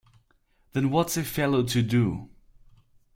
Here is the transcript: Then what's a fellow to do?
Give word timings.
Then 0.73 0.89
what's 0.89 1.15
a 1.15 1.23
fellow 1.23 1.61
to 1.61 1.81
do? 1.83 2.31